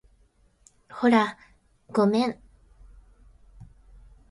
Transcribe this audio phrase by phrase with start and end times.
[0.89, 1.37] ほら、
[1.91, 2.39] ごめん